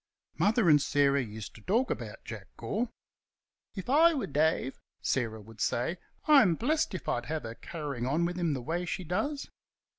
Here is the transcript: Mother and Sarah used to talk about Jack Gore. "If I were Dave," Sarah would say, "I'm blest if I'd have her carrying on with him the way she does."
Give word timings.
Mother 0.39 0.67
and 0.67 0.81
Sarah 0.81 1.21
used 1.21 1.53
to 1.53 1.61
talk 1.61 1.91
about 1.91 2.25
Jack 2.25 2.47
Gore. 2.57 2.89
"If 3.75 3.87
I 3.87 4.15
were 4.15 4.25
Dave," 4.25 4.79
Sarah 4.99 5.41
would 5.43 5.61
say, 5.61 5.99
"I'm 6.27 6.55
blest 6.55 6.95
if 6.95 7.07
I'd 7.07 7.27
have 7.27 7.43
her 7.43 7.53
carrying 7.53 8.07
on 8.07 8.25
with 8.25 8.37
him 8.39 8.55
the 8.55 8.63
way 8.63 8.85
she 8.85 9.03
does." 9.03 9.51